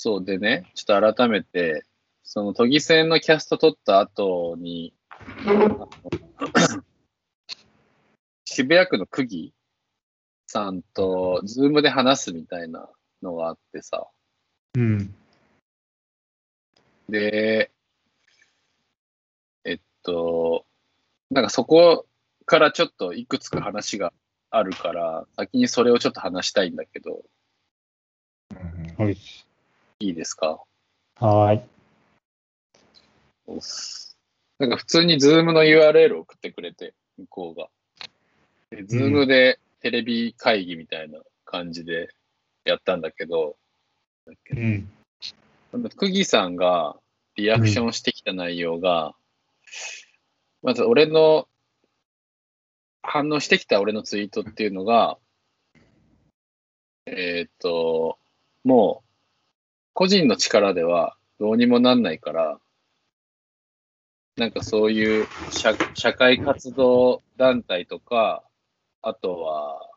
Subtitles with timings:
[0.00, 1.84] そうでね、ちょっと改めて、
[2.22, 4.94] その都議選のキャスト取った後に、
[8.44, 9.52] 渋谷区の区議
[10.46, 12.88] さんと、ズームで話すみたいな
[13.22, 14.06] のがあってさ、
[14.76, 15.12] うん。
[17.08, 17.72] で、
[19.64, 20.64] えっと、
[21.28, 22.06] なんかそこ
[22.46, 24.12] からちょっといくつか話が
[24.50, 27.24] あるから、先にそれをちょっと話したいんだけど、
[28.96, 29.16] はい。
[30.00, 30.62] いいですか？
[31.16, 31.62] はーい。
[34.58, 37.68] なんか普通にズームの URL を送ってくれて、向こうが。
[38.70, 42.10] で、 Zoom でテレビ会議みたいな感じで
[42.64, 43.56] やったんだけど、
[44.26, 44.64] だっけう
[45.78, 45.88] ん。
[45.96, 46.96] クギさんが
[47.34, 49.14] リアクションしてきた内容が、
[50.62, 51.48] まず俺の
[53.02, 55.18] 反応してきた俺のツイートっていうのが、
[57.06, 58.18] えーっと、
[58.64, 59.07] もう
[59.98, 62.60] 個人の力ではどうにもなんないから、
[64.36, 68.44] なんかそういう社社会活動団体とか、
[69.02, 69.90] あとは、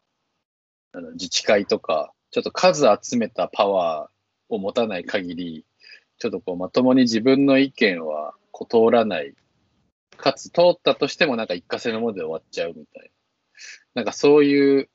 [0.93, 5.65] あの自治会とか、ちょっと数集めたパワーを持たない限り、
[6.17, 9.35] ちょっとこうまともに自分の意見はこう通らない。
[10.17, 13.11] かつ通ったとしてもなんか一過性のもので終わっちゃうみたい
[13.93, 14.01] な。
[14.01, 14.89] なんかそういう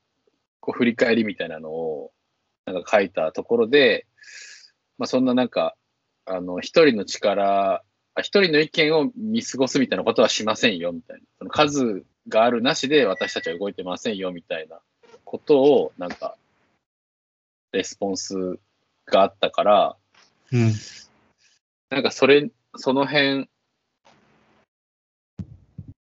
[0.59, 2.11] こう振り返りみたいなのを
[2.65, 4.09] なんか書いたところで、
[4.99, 5.77] まあそんななんか、
[6.25, 7.83] あの、一人の力、
[8.15, 11.23] あ一人の意見を見過ごすみたいなことはしませんよみたいな。
[11.39, 14.81] その数があるなしで私たちは動いてませんよみたいな
[15.25, 16.37] ことをなんか、
[17.73, 18.59] レスポンス
[19.05, 19.97] があったから、
[20.53, 20.73] うん。
[21.91, 23.49] なんかそれ、その辺、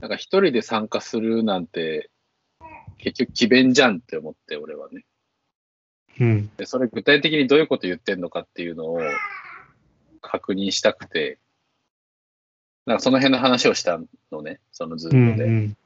[0.00, 2.10] なんか一人で参加するなんて、
[2.98, 5.04] 結局、詭弁じゃんって思って、俺はね。
[6.20, 6.50] うん。
[6.56, 9.00] で、それ具体的にどういうこと言ってんのかっていうのを
[10.20, 11.38] 確認したくて、
[12.86, 14.00] なんかその辺の話をした
[14.32, 15.46] のね、その Zoom で。
[15.46, 15.76] ん。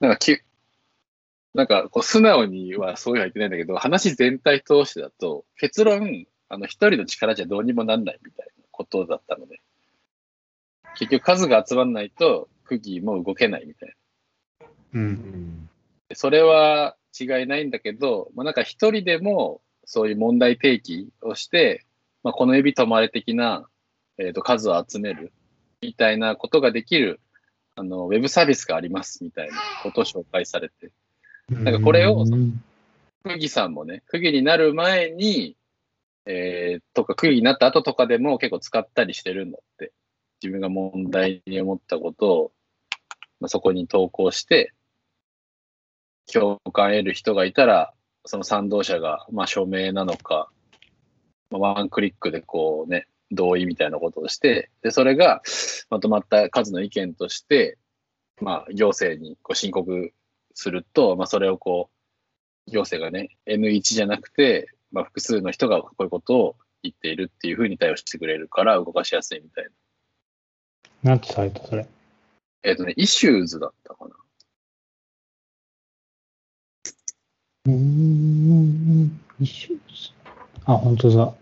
[0.00, 0.40] なんかき、
[1.54, 9.60] なんかこう素直にはそういうは言ってないんだけど、話全体通してだと、結論、あの一人の力じゃどうにもなんないみたいなことだったので、
[10.96, 13.94] 結局数が集まんないと、区議も動けないみたい
[14.60, 14.68] な。
[14.94, 15.68] うん。
[16.08, 21.84] でそれは違いないんだけど、まあ、なんか一人でもそういう問題提起をして、
[22.22, 23.66] まあ、この指止まれ的な、
[24.18, 25.32] えー、と数を集める
[25.80, 27.20] みたいなことができる
[27.74, 30.90] あのウェブサービスがありますみたいなことを紹介されて、
[31.48, 32.24] なんかこれを
[33.24, 35.56] 区議さんもね、区議になる前に、
[36.26, 39.92] えーとか区議になった後とかでも結構使ったりしてるんだって。
[40.42, 42.52] 自分が問題に思ったことを、
[43.40, 44.74] まあ、そこに投稿して、
[46.32, 47.92] 共感得る人がいたら、
[48.24, 50.48] その賛同者が、まあ、署名なのか、
[51.50, 55.42] まあ、ワンクリックでこうね、同意みたいなことをして、で、それが
[55.90, 57.78] まとまった数の意見として、
[58.40, 60.12] まあ、行政にこう申告
[60.54, 61.90] すると、まあ、それをこ
[62.68, 69.64] う、行政がね、N1 じゃなくて、まあ、複数の人がこういうことを言っているっていうふうに対応してくれるから動かしやすいみたい
[71.02, 71.10] な。
[71.10, 71.86] なんてサイトそれ？
[72.62, 74.14] えっ、とね、 Issues だったかな。
[77.66, 79.20] うーん。
[79.40, 80.12] Issues
[80.64, 81.34] あ、本当だ。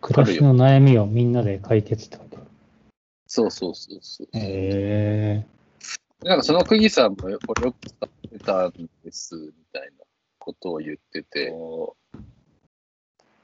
[0.00, 2.38] 暮らしの悩みをみんなで解決ってこと。
[3.26, 4.28] そうそうそうそう。
[4.32, 5.46] へえ
[6.24, 8.72] なんかその区議さんもよこれよく使ってたん
[9.04, 10.04] ですみたいな
[10.38, 11.52] ことを言ってて、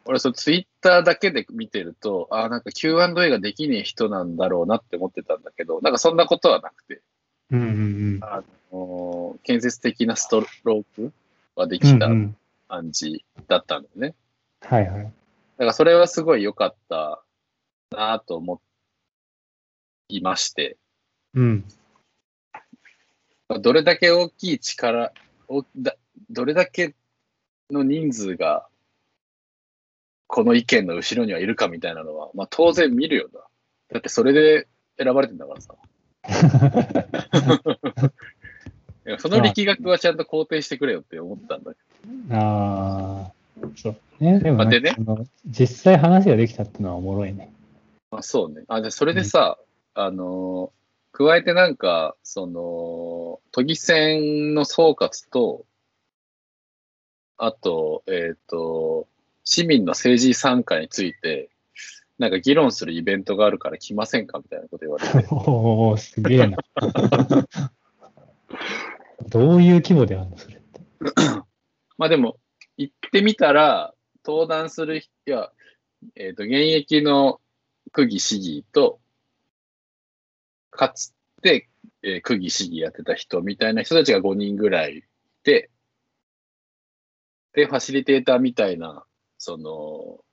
[0.05, 7.03] 俺そのツイッターだけで見てると、ああ、なんか Q&A ができねえ人なんだろうなって思ってたんだけど、なんかそんなことはなくて、
[7.51, 7.65] うんう
[8.19, 11.13] んあの建設的なストローク
[11.55, 11.83] はでうん。
[11.83, 14.15] きたうんうん感じだったんだよね。
[14.63, 15.05] はいはい。
[15.05, 15.13] だか
[15.59, 17.23] らそれはすごい良かった
[17.91, 18.61] なと思
[20.09, 20.77] いまして、
[21.35, 21.65] うん。
[23.61, 25.13] どれだけ大きい力、
[25.49, 25.97] おだ
[26.31, 26.95] どれだけ
[27.71, 28.67] の人数が
[30.27, 33.41] この意見の後ろにはいるかみたいなのは、まあ当然見るよな。
[33.93, 34.67] だってそれで
[34.99, 35.75] 選ばれてんだからさ。
[39.19, 41.79] その力学はちゃんと肯定してくれよって思ったんだけ
[42.35, 43.33] ああ。
[43.77, 44.41] そうね。
[44.41, 44.97] でもまあでね
[45.47, 47.53] 実際話ができたってのはおもろいね。
[48.11, 48.63] あそうね。
[48.69, 49.59] あ、で、それでさ、
[49.95, 50.85] あのー
[51.17, 55.65] 加えてなんか、その、都議選の総括と、
[57.39, 59.07] あと、えっ、と、
[59.45, 61.51] 市民の政治参加について、
[62.19, 65.27] なんか議論するイベントがあるから来ませんかみたいなこと言われて。
[65.31, 66.59] おおすげえな。
[69.29, 70.81] どういう規模であるのそれって？
[71.99, 72.39] まあでも、
[72.77, 73.95] 行ってみたら、
[74.25, 75.53] 登壇する人、いや、
[76.17, 77.41] えっ、と、現役の
[77.93, 79.01] 区議市議と、
[80.71, 81.69] かつて、
[82.03, 85.03] えー区議市議やってた人みたいな人たちが5人ぐらいい
[85.43, 85.71] て、
[87.53, 89.05] で、ファシリテーターみたいな、
[89.39, 90.25] その、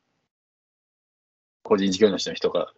[1.64, 2.74] 個人事業主の人が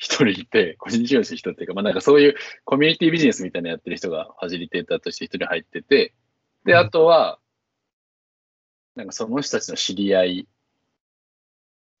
[0.00, 6.14] 一人いて、個人事業主の人っていうか、まあなんかそういうコミュニティビジネスみたいなのやってる人がファシリテーターとして一人入ってて、
[6.64, 7.40] で、あとは、
[8.94, 10.48] なんかその人たちの知り合い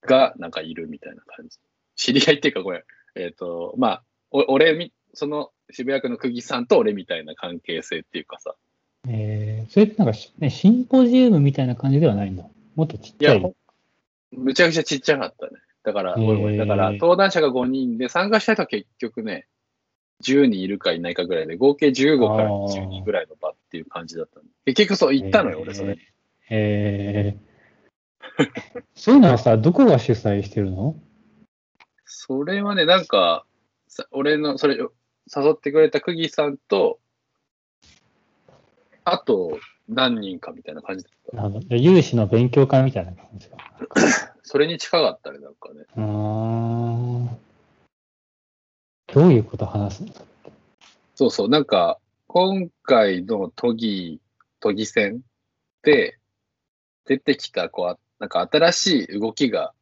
[0.02, 1.58] がなんかいるみたいな感じ。
[1.96, 2.84] 知り合いっていうかこれ、
[3.16, 8.54] えっ、と、まあ、お俺み、その渋谷区の区議さんと俺みたいな関係性っていうかさ、
[9.08, 12.44] えー、それってなんかし、ね、シンポジウムみたいな感じではないんだ。
[12.76, 13.54] もっとちっいやちゃい？、
[14.32, 15.52] むちゃくちゃちっちゃかったね。
[15.84, 19.46] だから、だから、登壇者が5人で、参加した人は結局ね、
[20.24, 24.48] 10人いるかいないかぐらいで、合計15からあー20人ぐらいの場っていう感じだったんで。
[24.74, 26.00] 結局そう、行ったのよ、俺、それに。
[26.50, 30.96] えー、 そういうのはさ、どこが主催してるの？
[32.04, 33.44] それはね、なんか、
[33.86, 34.88] さ俺の、それ、誘
[35.52, 36.98] ってくれた区議さんと、
[39.04, 39.58] あと、
[39.88, 41.10] 何人かみたいな感じだ
[41.46, 41.76] った。
[41.76, 43.56] 有志の勉強会みたいな感じか。
[44.50, 45.84] それに近かったね、なんかね。
[45.94, 47.28] うーん。
[49.12, 50.12] どういうこと話すの？
[51.14, 51.98] そうそう、なんか、
[52.28, 54.22] 今回の都議、
[54.60, 55.20] 都議選
[55.82, 56.18] で
[57.04, 59.74] 出てきた、こう、なんか新しい動きが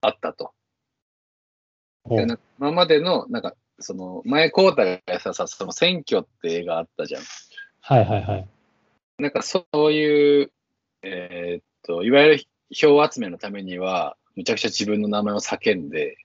[0.00, 0.50] あったと。
[2.08, 7.22] でなんか今までの、なんか、その、前、コータがやってたさ、その選挙って映画あったじゃん。
[7.80, 8.48] はいはいはい。
[9.18, 10.52] なんかそういう、
[11.02, 16.16] えーっと、いわゆる票集めのためには、むちゃくちゃ自分の名前を叫んで、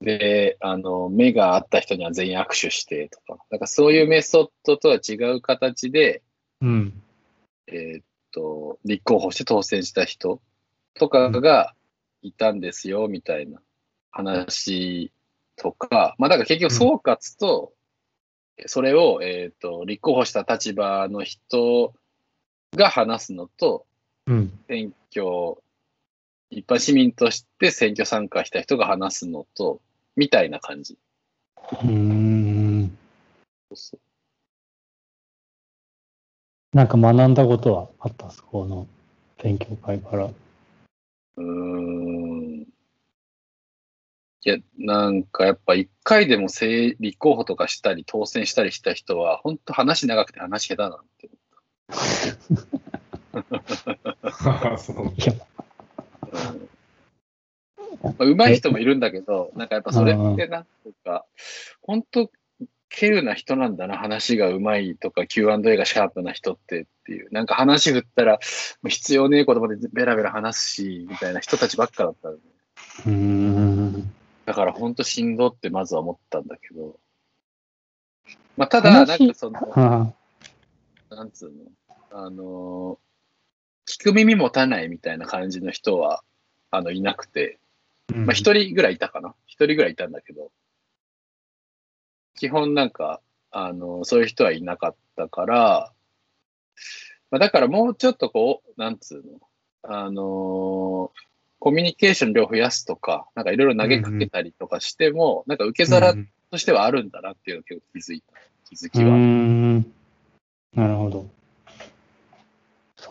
[0.00, 6.22] で、あの、目があった人には全員握手してとか、なんかそういうメソッドとは違う形で、
[6.60, 7.02] うん。
[7.66, 10.40] えーっと、立候補して当選した人
[10.94, 11.74] とかが
[12.22, 13.60] いたんですよ、みたいな
[14.10, 15.12] 話
[15.56, 17.72] とか、まあだから結局総括と、
[18.66, 21.94] それを、えーっと、立候補した立場の人
[22.74, 23.89] が話すのと、うん。
[24.68, 25.56] 選挙、
[26.50, 29.80] 一般市民として選挙参加した人が話すのと、
[30.16, 30.98] みたいな感じ。
[31.72, 32.98] うーん。
[33.68, 34.00] そうそう
[36.72, 38.86] なんか学んだことはあったそこの
[39.42, 40.26] 勉強会から。
[40.26, 42.66] うーん。
[44.42, 51.30] いや、なんかやっぱ一回でも政立候補とかしたり当選したりした人は、本当話長くて話下手なんて。
[51.90, 52.99] そういや、
[53.32, 53.44] うん
[58.36, 60.66] まい人もいるんだけど、なんかやっぱそれってなん
[61.04, 61.26] か、
[61.82, 62.30] 本当
[62.90, 68.38] 稀有な人なんだな、話が上手いとか Q&A がシャープな人ってっていう、なんか話振ったら、
[68.88, 72.40] 必要ねえ言葉でベラベラ話すし、みたいな人たちばっかだったのね
[73.06, 74.12] うーん。
[74.46, 76.98] だから本当しんどってまずは思ったんだけど。
[78.56, 80.12] まあ、ただ、なん話かその、は
[81.10, 81.56] なんつうの、
[82.12, 83.09] あのー
[83.98, 86.22] 聞く耳持たないみたいな感じの人は、
[86.70, 87.58] あの、いなくて、
[88.12, 90.50] あ、まあ、一人ぐらいいたかな一人ぐらいいたんだけど、
[92.36, 93.20] 基本なんか、
[93.50, 95.92] あの、そういう人はいなかったから、
[97.30, 99.40] まあ、だからもうちょっとこう、なんつうの、
[99.82, 101.10] あの
[101.58, 108.32] コミュニケーション量増やすとか、なんかいろいろ投げかけたりとかしても、なんか受け皿うんとしてはあるんだなっていうのを結構気づいた。
[108.68, 109.10] 気づうきは。
[109.10, 109.94] ーん。
[110.74, 111.28] なるほど。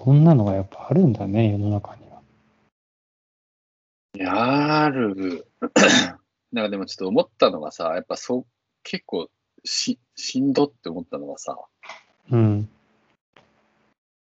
[0.04, 2.22] そんなのがやっぱあるんだね、世の中には。
[4.16, 5.46] いやある。
[6.54, 8.46] なんかでもちょっと思ったのがさ、やっぱそう、
[8.84, 9.30] 結構
[9.66, 11.58] し、しんどって思ったのがさ、
[12.32, 12.70] うん。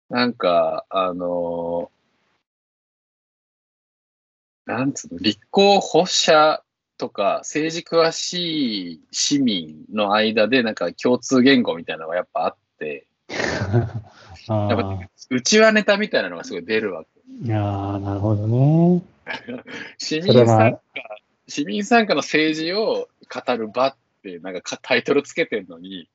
[0.09, 1.93] なんか、あのー
[4.65, 6.63] なんつうの、立候補者
[6.97, 13.12] とか政治詳しい市民の間でなんか共通言語みたいなのがやっぱあって、あ
[14.47, 14.99] やっぱあ。
[15.29, 17.09] うちはネタみたいなのがすごい出るわけ。
[17.45, 19.01] いやーなるほどね。
[19.97, 20.81] 市民参加は、
[21.47, 26.09] 市民参加の政治を語る場ってなんかかタイトルつけてんのに、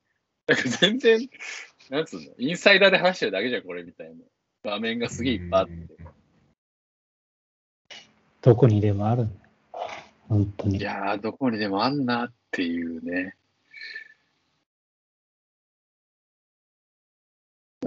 [0.47, 1.29] なんか全然、
[1.89, 4.15] なんつうの、インサイダーで話してるだけじゃん、これみたいな。
[4.63, 5.73] 場面がすげえいっぱいあって。
[8.41, 9.27] どこにでもある。
[10.27, 10.77] 本当に。
[10.77, 13.35] いやー、どこにでもあんなっていうね。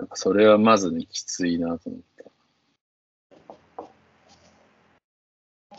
[0.03, 2.01] なんかそれはまずね、きついなと思っ
[3.79, 3.87] た。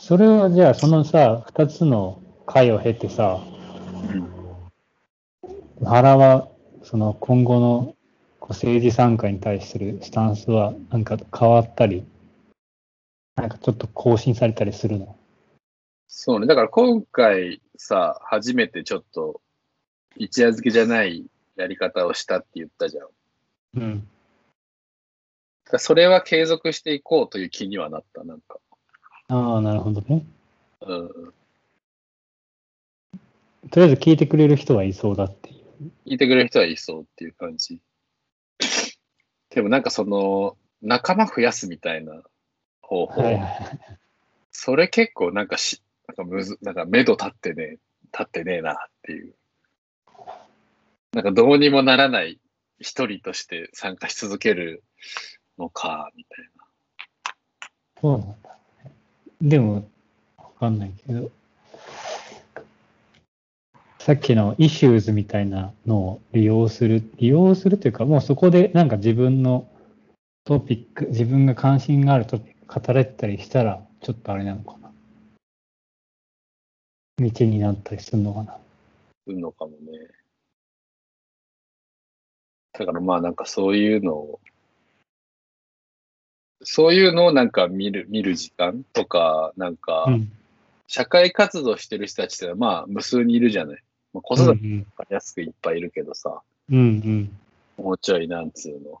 [0.00, 3.44] それはじゃあ、そのさ、二つの会を経てさ、
[5.84, 6.48] 原は、
[6.84, 7.94] その今後の
[8.40, 12.02] こう政治参加に対するスタンスは、なんか変わったり
[13.36, 15.18] なんかちょっと更新されたりするの？
[16.08, 16.46] そうね。
[16.46, 19.42] だから今回さ、初めてちょっと
[20.16, 21.26] 一夜漬けじゃない
[21.56, 23.08] やり方をしたって言ったじゃん。
[23.76, 24.08] うん。
[25.78, 28.58] それは継続していこうという気にはなった、なんか。
[29.28, 30.24] ああ、なるほどね。
[30.80, 31.34] うん。
[33.70, 35.92] とりあえず聞いてくれる人はいそうだっていう。
[36.06, 37.80] 聞いてくれる人はいそうっていう感じ。
[39.50, 42.22] でもなんかその、仲間増やすみたいな
[42.82, 43.22] 方法。
[43.22, 43.40] はい。
[44.50, 47.78] それ結構なんかし、なんかむず、なんか目処立ってね、
[48.12, 49.34] 立ってねえなっていう。
[51.12, 52.40] なんかどうにもならない
[52.78, 54.82] 一人として参加し続ける
[55.58, 56.64] のか、みたいな。
[58.00, 58.92] そうなんだ、ね。
[59.40, 59.88] でも、
[60.36, 61.30] わかんないけど、
[63.98, 69.66] さっきのイシューズみたいなのを利用する、利用するというか、もうそこでなんか自分の
[70.44, 74.92] トピック、自分が関心があるトピック語れたりしたら、ちょっとあれなのかな。
[77.16, 78.58] 道になったりするのかな。
[79.26, 79.76] するのかもね。
[82.74, 84.40] だからまあなんかそういうのを、
[86.64, 90.32] そういうのをなんか見る、見る時間とか、なんか、うん。
[90.86, 93.82] 社会活動してる人たちってまあ無数にいるじゃない。
[94.12, 97.84] まあ、子うん育て分かりやすくいっぱいいるけどさ、うんうん。
[97.84, 99.00] もうちょいなんつうの、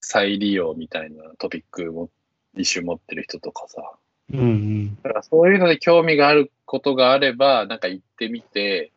[0.00, 2.10] 再利用みたいなトピックも
[2.54, 3.92] 一種持ってる人とかさ、
[4.32, 4.96] うんうん。
[5.02, 8.92] だからそういうので興味があることがあれば、なんか行ってみて、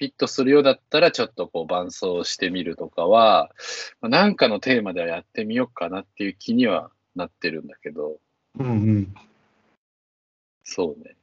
[0.00, 3.50] フィットするようだったらちょっとこう伴走してみるとかは、
[4.00, 8.16] まあなんかのテーマではやってみようかなっていう気にはなってるんだけど、
[8.58, 9.14] うんうん。
[10.64, 11.16] そうね。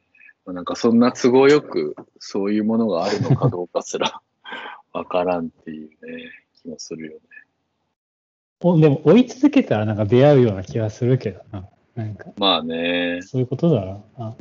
[0.45, 4.21] まあなんかそんな都合よくそういうものがあるのかどうかすら
[4.93, 6.31] わからんっていうね、
[6.61, 7.19] 気もするよね。
[8.61, 11.67] おでも追い続けたらなんか出会うような気がするけどな。
[11.95, 14.35] なんか、まあね、そういうことだな。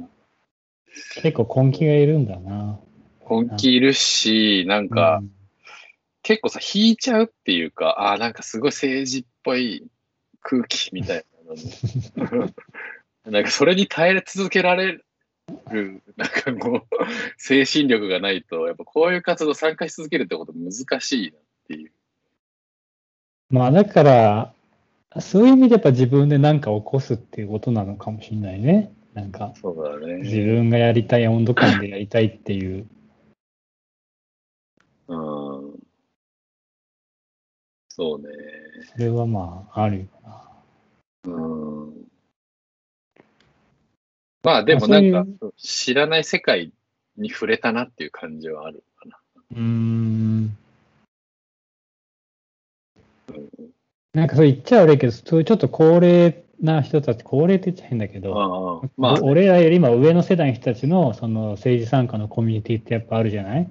[1.22, 2.78] 結構根気がいるんだな。
[3.26, 5.36] 本気いるし、なんか、うん
[6.26, 9.86] 結構さ、引いちゃうっていうか、ああ、なんかすごい政治っぽい
[10.40, 11.24] 空気みたい
[12.26, 12.50] な。
[13.30, 14.98] なんかそれに耐え続けられ
[15.70, 16.82] る、なんかもう、
[17.36, 21.92] 精神力がないと、やっぱこういう活動参加し続けるってこと難しいなっていう。
[23.48, 24.52] まあだから、
[25.20, 28.92] そういう意味でやっぱ自分で何か起こすっていうことなのかもしれないね。
[29.14, 30.44] なんか、そうだ自ね。
[30.44, 32.88] 分がやりたい温度感でやりたいっていう。
[35.06, 35.86] うん。
[37.96, 38.28] そうね。
[38.92, 40.42] それはまあ、あるよな。
[41.24, 42.06] うん。
[44.42, 45.24] まあでもなんか、
[45.56, 46.74] 知らない世界
[47.16, 49.18] に触れたなっていう感じはあるかな。
[49.52, 50.56] うーん。
[54.12, 63.70] なんかそう言っちゃ悪いけど、そういうちょっと高齢な人たち、高齢って言っちゃ変だけど、ああまあね、俺らより今上の世代の人たちのその政治参加のコミュニティってやっぱあるじゃない、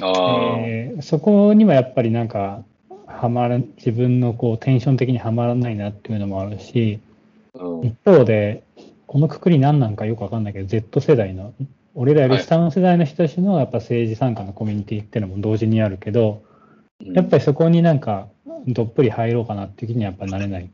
[0.00, 2.64] ああ、えーそこにはやっぱりなんか、
[3.10, 7.00] はまら自分のこうテンション的にはまらないなっていうのもあるし、
[7.54, 7.86] うん。
[7.86, 8.62] 一方で、
[9.06, 11.52] このくくり何なんかよくわかんないけど、Z 世代の、
[11.94, 16.42] 俺らより下の世代の人たちのやっぱ政治参加のコミュニティっていうのも同時にあるけど、
[17.00, 18.28] やっぱりそこになんか
[18.68, 20.70] どっぷり入ろうかなっていう気にはやっぱなれない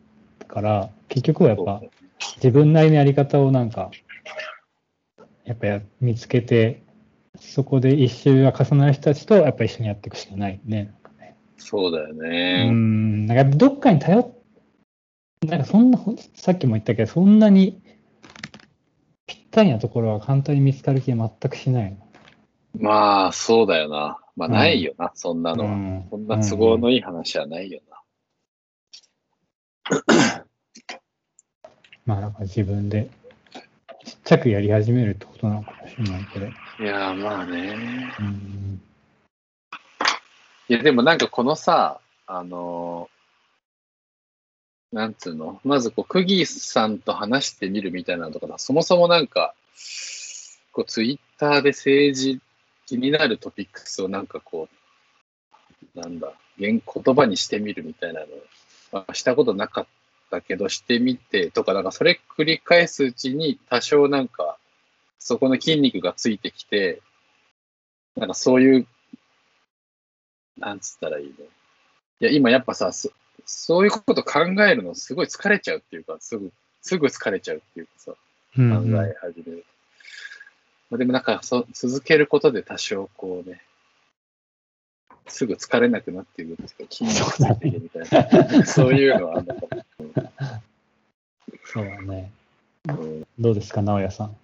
[0.46, 1.80] から、結局はやっぱ
[2.36, 3.90] 自分なりのやり方をなんか、
[5.44, 6.82] やっぱや見つけて、
[7.38, 10.92] そこで一周が重なる人たちとやっぱ一緒にやっていくしかないね。
[11.58, 12.70] そうだようね。
[12.70, 14.30] ん、なんかどっかに頼っ、
[15.46, 15.98] なんかそんな、
[16.34, 17.80] さっきも言ったけど、そんなに
[19.26, 21.96] ぴったりなところは簡単に見つかる気は全くしない。
[22.78, 24.18] まあ、そうだよな。
[24.36, 25.70] まあ、うんないよな、そんなのは。
[25.72, 27.96] うんそんな都合のいい話はないよな。
[32.04, 33.08] まあ、だから自分で
[34.04, 36.46] ちっちゃくやり始めるってことなのかもしれないけど。
[36.46, 38.14] いや、まあね。
[38.20, 38.80] うん。
[40.68, 43.16] いや、でもなんかこのさ、あのー
[44.92, 45.60] なんつうの？
[45.64, 49.54] まずこう、クギーさんと話してみるみたいなのとか、そもそもなんか、
[50.72, 52.40] こう、ツイッターで政治、
[52.86, 54.68] 気になるトピックスをなんかこ
[55.94, 58.26] う、なんだ、言言葉にしてみるみたいなの、
[58.92, 59.86] まあ、したことなかっ
[60.30, 64.56] たけど、してみてとか、なんかそれ繰り返すうちに多少なんか、
[65.18, 67.02] そこの筋肉がついてきて、
[68.14, 68.86] なんかそういう
[70.58, 71.44] なんつったらいいの？
[71.44, 73.10] いや、今やっぱさ、そ
[73.44, 76.50] そういうこと考えるのすごい疲れちゃうっていうか、すぐ、
[76.82, 78.12] すぐ疲れちゃうっていうかさ、
[78.58, 79.64] うん考え始める。
[80.90, 83.60] まあ、でもなんかそ、続けることで多少こうね、
[85.26, 90.32] すぐ疲れなくなっていくっていうか、筋肉ついていくみたいな、そういうのはあるのかも。
[91.64, 92.30] そうだね。
[92.88, 94.36] うんどうですか、直哉さん？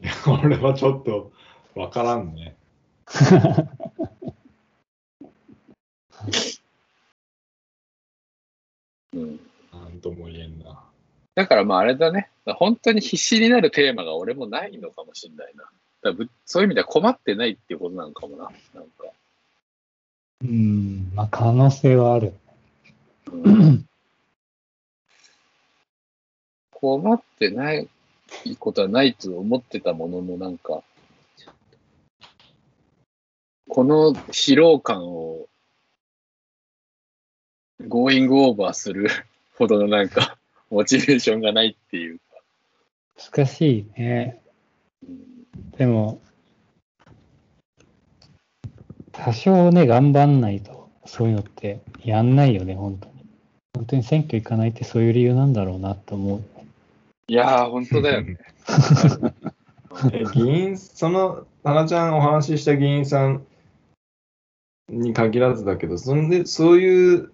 [0.00, 1.32] いや俺はちょっと
[1.74, 2.54] わからんね。
[9.12, 9.40] うん
[9.72, 10.84] なんとも言えんな。
[11.34, 12.30] だからまああれだね。
[12.46, 15.64] 本当に必死になるテーマが俺もないのかもしれないな。
[16.02, 18.44] だそういう意味では困ってないっていうことなのかもな。
[18.74, 19.06] なんか。
[20.42, 22.32] うん、まあ可能性はある。
[23.32, 23.86] うん
[26.80, 27.88] 困ってない
[28.58, 30.82] ことはないと思ってたものの、なんか、
[33.68, 35.46] この疲労感を、
[37.88, 39.08] ゴーイングオーバーする
[39.56, 40.38] ほどのなんか、
[40.70, 42.24] モチベーションがないっていうか。
[43.32, 44.40] 難しいね。
[45.08, 45.30] うん
[45.76, 46.20] でも、
[49.12, 53.12] 多少ね、頑張んないと、そういうのってやんないよね、本当に。
[53.74, 56.42] 本当に選挙行かないってそういう理由なんだろうなと思う。
[57.28, 58.38] いやー、本当だよね。
[60.12, 63.46] え議員、その、タナちゃんお話しした議員さん
[64.88, 67.32] に限らずだけど、そんで、そういう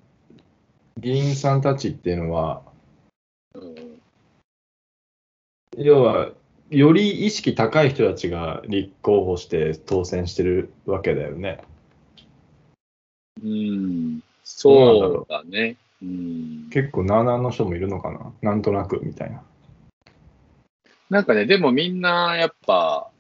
[0.99, 2.63] 議員さんたちっていうのは、
[3.55, 4.01] うん
[5.79, 6.31] 要は、
[6.71, 11.61] より意識高い人たちが立候補して当選してるわけだよね。
[13.45, 15.77] うん、そうだね。
[16.03, 18.33] うん、結構なあなあの人もいるのかな？
[18.41, 19.43] なんとなくみたいな。
[21.11, 23.11] なんかね、でもみんなやっぱ、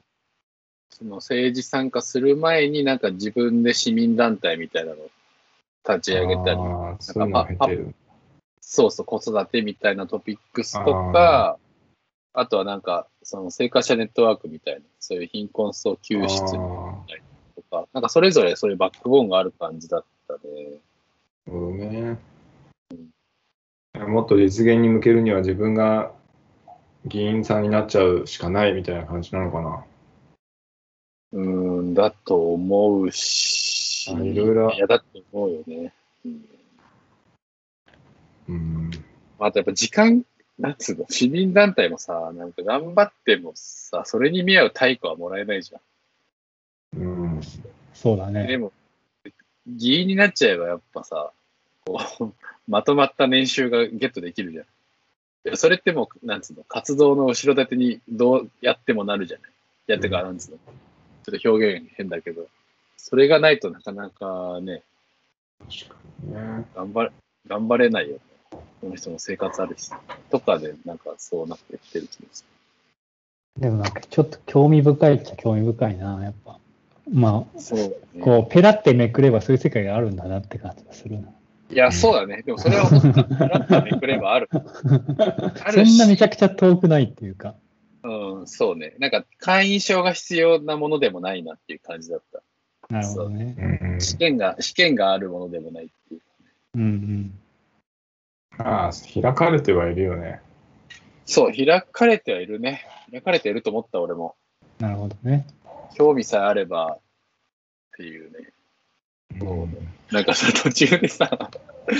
[0.90, 4.96] その政治参加する前になんか自分で市民団体みたいなの
[5.86, 6.60] 立ち上げたり、
[7.00, 7.94] そう。
[8.60, 11.58] そうそう、子育てみたいなトピックスとか、
[12.32, 20.40] あとはなんか、その生活者ネットワークみたいな、そういう貧困層救出あとーか、なんかそれぞれそういうバックボーンがある感じだったね。
[21.46, 22.18] なるほどね。
[23.94, 26.12] もっと実現に向けるには自分が
[27.06, 29.84] 議員さんになっちゃうしかないみたいな感じなのかな。
[31.32, 33.65] うーん、だと思うし、
[34.08, 35.92] あいろいろいや、だと思うよね。
[36.24, 36.44] うん
[38.48, 38.90] うん。
[39.38, 40.24] あとやっぱ時間、
[40.58, 45.78] なんつうの、市民団体もさ、なんか頑張ってもさ、それに見合う対価はもらえないじゃ
[46.96, 47.38] うん。
[47.38, 47.40] ん。
[47.92, 48.46] そうだね。
[48.46, 48.72] でも、
[49.66, 51.32] 議員になっちゃえばやっぱさ、
[51.84, 52.32] こう、
[52.70, 54.64] まとまった年収がゲットできるじゃん。
[54.64, 54.68] い
[55.50, 59.50] やそれってもう、なんつうの、活動の後ろ盾にどうやってもなるじゃない。
[59.88, 62.48] いや、てか、なんつうの、ちょっと表現変だけど、
[62.96, 64.82] それがないとなかなかね、
[65.58, 66.64] 確かにね。
[66.74, 67.10] 頑張れ、
[67.46, 68.20] 頑張れないよね。
[68.80, 69.90] この人も生活あるし、
[70.30, 72.44] とかで、なんかそうなってきてる気がす
[73.58, 76.58] でもなんかちょっと興味深いっちゃ興味深いな、やっぱ。
[77.12, 77.60] まる。
[77.60, 78.22] そうね。
[78.22, 81.28] こう、ペラってめくればそういう世界があるんだなって感じがするな。
[81.70, 82.42] いや、そうだね。
[82.42, 82.88] でもそれは。
[82.88, 84.48] ペラッとめくればある。
[84.52, 84.60] あ
[85.72, 87.54] そるしんなめちゃくちゃ遠くないっていうか。
[88.02, 88.94] うん、そうね。
[88.98, 92.42] なんか、会員証が必要なものでもないなっていう感じだった。
[92.90, 93.56] なるほどね。
[93.58, 96.20] うん試験が、試験があるものでもないっていう。
[96.74, 97.38] うんうん。
[98.58, 100.40] ああ、開かれてはいるよね。
[101.24, 102.86] そう、開かれてはいるね。
[103.10, 104.36] 開かれていると思った、俺も。
[104.78, 105.46] なるほどね。
[105.96, 107.00] 興味さえあればっ
[107.96, 108.52] ていうね。
[110.10, 111.50] なんかさ、途中でさ、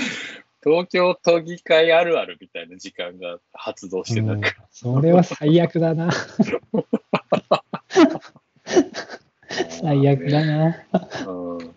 [0.63, 6.11] 東京都議会あるあるみたいな時間が発動して、なんか、それは最悪だな。
[9.87, 10.85] 最悪だな。
[11.29, 11.75] うん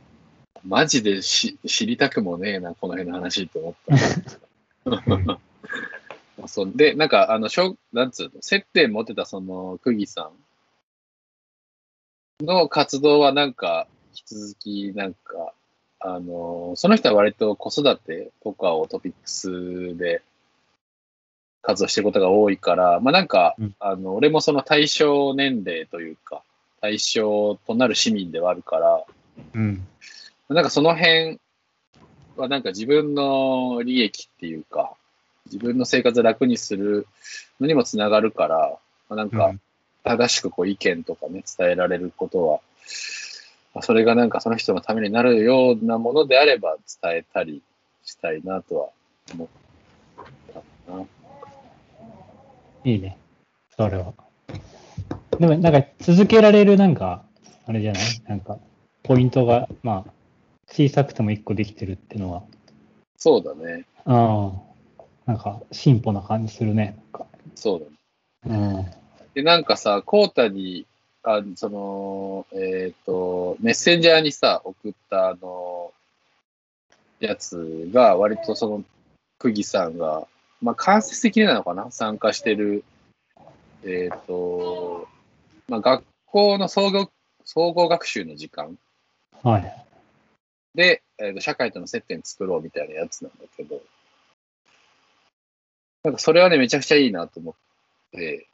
[0.65, 3.75] マジでし知りたくもねえな、この辺の話と思っ
[5.15, 5.39] た。
[6.47, 10.31] そうで、なんか、あの、しょうなんつうの、接点持ってたその、久木さ
[12.43, 15.53] んの活動はなんか、引き続き、なんか、
[15.99, 20.21] あの、その人は割と子育てとかをトピックスで
[21.61, 26.43] 活動してることが多いから、まあなんか、うんあの、俺もその対象年齢というか、
[26.81, 29.03] 対象となる市民ではあるから、
[29.53, 29.87] うん。
[30.49, 31.39] なんかその辺
[32.35, 34.93] はなんか自分の利益っていうか、
[35.45, 37.07] 自分の生活を楽にする
[37.59, 38.77] のにもつながるから、
[39.09, 39.53] まあなんか
[40.03, 42.59] 正しくこう意見とかね、伝えられることは、
[43.73, 47.61] まあそれがなんかその人のためになるようなものであれば伝えたり
[48.03, 48.89] したいなとは
[49.33, 49.47] 思っ
[50.87, 51.05] たな。
[52.83, 53.17] いいね。
[53.75, 54.13] それは。
[55.39, 57.23] でも、なんか続けられる、なんか、
[57.65, 58.03] あれじゃない？
[58.27, 58.59] なんか、
[59.03, 60.11] ポイントが、まあ、
[60.67, 62.43] 小さくても一個できてるっていうのは、
[63.17, 63.85] そうだね。
[64.05, 64.51] あ
[64.97, 66.97] あ、なんか、進歩な感じするね。
[67.55, 67.87] そう
[68.45, 68.57] だね。
[68.57, 68.85] うん。
[69.33, 70.85] で、なんかさ、コータに、
[71.23, 75.93] あその、えっ、と、メッセンジャーにさ、送ったあの、
[77.19, 78.83] やつが、割とその、
[79.37, 80.27] 久木さんが、
[80.61, 82.83] まあ、間接的になのかな、参加してる、
[83.83, 85.07] えっ、と、
[85.69, 87.09] まあ、学校の総合
[87.45, 88.77] 総合学習の時間。
[89.43, 89.85] はい。
[90.75, 93.81] で、えーと社会との接点作ろうみたいなやつなんだけど、
[96.03, 97.55] なんかそれはね、めちゃくちゃいいなと思っ
[98.11, 98.47] て、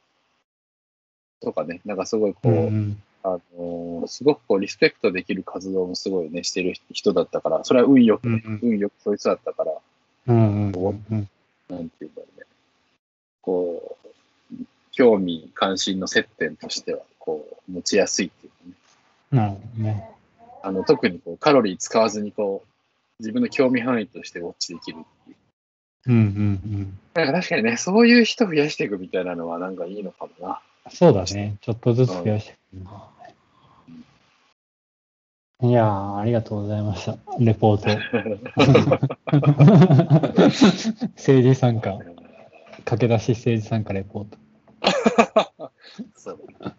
[1.40, 3.02] とかね、なんかすごいこう、うんうん。
[3.22, 9.72] あのーすごくこうリスペクトできる活動もすごいね、してる人だったから、それは運よく、ねうん運よくそいつだったから、
[10.28, 11.28] うんうんうんうん。
[11.68, 12.35] なんていうんだろう、
[14.96, 18.72] 興味関心の接点としては、こう、持ちやすいっていうかね。
[19.30, 20.10] なるほどね。
[20.62, 22.68] あの、特にこう、カロリー使わずに、こう、
[23.20, 25.36] 自分の興味範囲としてウォッチできるっていう。
[26.06, 26.24] うんうんう
[26.78, 26.98] ん。
[27.12, 30.60] なんか確かにね、そういう人増やしていくみたいなのはなんかいいのかもな。
[30.88, 31.56] そうだね。
[31.60, 32.90] ちょっとずつ増やしていくんだ
[35.62, 37.18] いやー、ありがとうございました。
[37.38, 37.88] レポート。
[41.16, 41.98] 政治参加、
[42.84, 44.45] 駆け出し政治参加レポート。
[46.14, 46.75] そう。